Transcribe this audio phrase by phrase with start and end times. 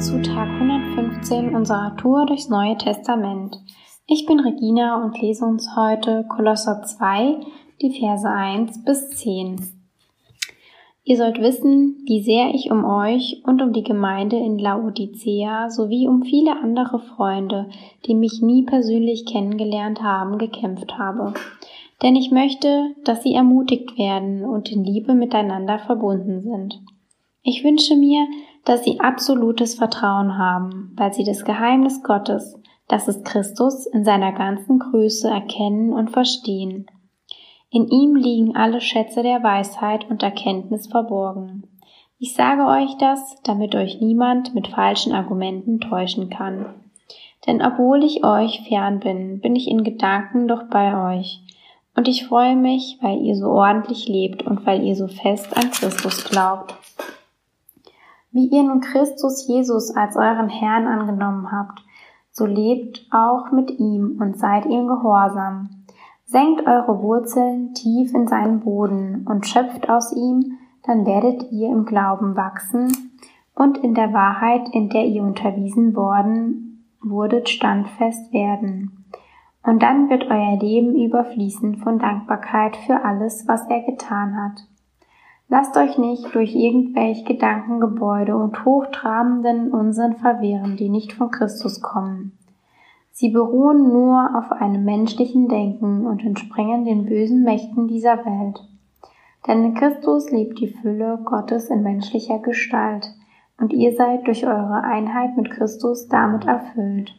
[0.00, 3.58] zu Tag 115 unserer Tour durchs Neue Testament.
[4.06, 7.36] Ich bin Regina und lese uns heute Kolosser 2,
[7.82, 9.60] die Verse 1 bis 10.
[11.04, 16.08] Ihr sollt wissen, wie sehr ich um euch und um die Gemeinde in Laodicea sowie
[16.08, 17.68] um viele andere Freunde,
[18.06, 21.34] die mich nie persönlich kennengelernt haben, gekämpft habe.
[22.02, 26.80] Denn ich möchte, dass sie ermutigt werden und in Liebe miteinander verbunden sind.
[27.42, 28.26] Ich wünsche mir,
[28.64, 34.32] dass sie absolutes Vertrauen haben, weil sie das Geheimnis Gottes, das ist Christus, in seiner
[34.32, 36.86] ganzen Größe erkennen und verstehen.
[37.70, 41.68] In ihm liegen alle Schätze der Weisheit und Erkenntnis verborgen.
[42.18, 46.74] Ich sage euch das, damit euch niemand mit falschen Argumenten täuschen kann.
[47.46, 51.40] Denn obwohl ich euch fern bin, bin ich in Gedanken doch bei euch.
[51.96, 55.70] Und ich freue mich, weil ihr so ordentlich lebt und weil ihr so fest an
[55.70, 56.74] Christus glaubt.
[58.32, 61.82] Wie ihr nun Christus Jesus als euren Herrn angenommen habt,
[62.30, 65.70] so lebt auch mit ihm und seid ihm gehorsam.
[66.26, 71.84] Senkt eure Wurzeln tief in seinen Boden und schöpft aus ihm, dann werdet ihr im
[71.84, 73.10] Glauben wachsen
[73.56, 79.04] und in der Wahrheit, in der ihr unterwiesen worden wurdet, standfest werden.
[79.64, 84.69] Und dann wird euer Leben überfließen von Dankbarkeit für alles, was er getan hat.
[85.52, 92.38] Lasst euch nicht durch irgendwelche Gedankengebäude und hochtrabenden Unsinn verwehren, die nicht von Christus kommen.
[93.10, 98.64] Sie beruhen nur auf einem menschlichen Denken und entspringen den bösen Mächten dieser Welt.
[99.48, 103.12] Denn in Christus lebt die Fülle Gottes in menschlicher Gestalt,
[103.58, 107.12] und ihr seid durch eure Einheit mit Christus damit erfüllt.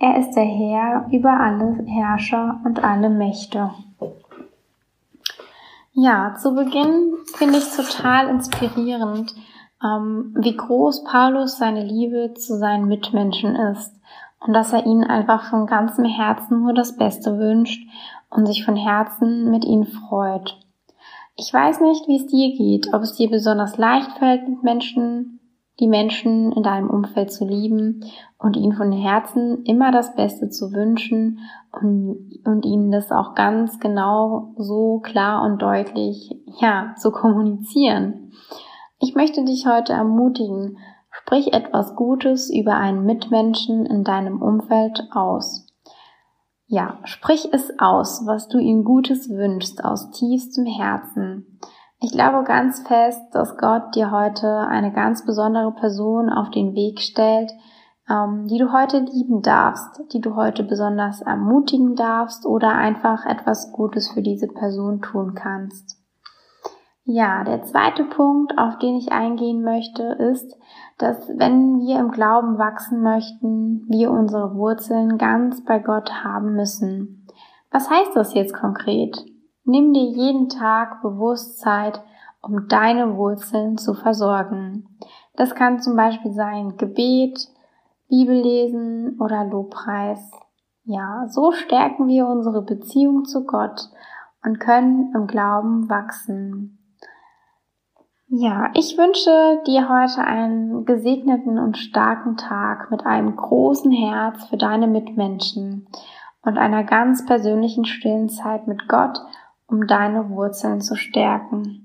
[0.00, 3.70] Er ist der Herr über alle Herrscher und alle Mächte.
[5.94, 9.34] Ja, zu Beginn finde ich total inspirierend,
[9.84, 13.94] ähm, wie groß Paulus seine Liebe zu seinen Mitmenschen ist
[14.40, 17.86] und dass er ihnen einfach von ganzem Herzen nur das Beste wünscht
[18.30, 20.56] und sich von Herzen mit ihnen freut.
[21.36, 25.40] Ich weiß nicht, wie es dir geht, ob es dir besonders leicht fällt, mit Menschen,
[25.80, 28.04] die Menschen in deinem Umfeld zu lieben
[28.38, 31.40] und ihnen von Herzen immer das Beste zu wünschen
[31.72, 36.30] und, und ihnen das auch ganz genau so klar und deutlich,
[36.60, 38.32] ja, zu kommunizieren.
[38.98, 40.76] Ich möchte dich heute ermutigen,
[41.10, 45.66] sprich etwas Gutes über einen Mitmenschen in deinem Umfeld aus.
[46.66, 51.58] Ja, sprich es aus, was du ihm Gutes wünschst, aus tiefstem Herzen.
[52.04, 56.98] Ich glaube ganz fest, dass Gott dir heute eine ganz besondere Person auf den Weg
[56.98, 57.52] stellt,
[58.10, 63.70] ähm, die du heute lieben darfst, die du heute besonders ermutigen darfst oder einfach etwas
[63.70, 65.96] Gutes für diese Person tun kannst.
[67.04, 70.56] Ja, der zweite Punkt, auf den ich eingehen möchte, ist,
[70.98, 77.28] dass wenn wir im Glauben wachsen möchten, wir unsere Wurzeln ganz bei Gott haben müssen.
[77.70, 79.24] Was heißt das jetzt konkret?
[79.64, 82.02] Nimm dir jeden Tag bewusst Zeit,
[82.40, 84.88] um deine Wurzeln zu versorgen.
[85.36, 87.48] Das kann zum Beispiel sein Gebet,
[88.08, 90.30] Bibellesen oder Lobpreis.
[90.84, 93.88] Ja, so stärken wir unsere Beziehung zu Gott
[94.44, 96.78] und können im Glauben wachsen.
[98.26, 104.56] Ja, ich wünsche dir heute einen gesegneten und starken Tag mit einem großen Herz für
[104.56, 105.86] deine Mitmenschen
[106.42, 109.20] und einer ganz persönlichen stillen Zeit mit Gott,
[109.66, 111.80] um deine Wurzeln zu stärken.